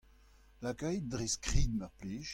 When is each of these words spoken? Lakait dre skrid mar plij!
Lakait 0.63 1.07
dre 1.09 1.25
skrid 1.35 1.71
mar 1.79 1.91
plij! 1.99 2.27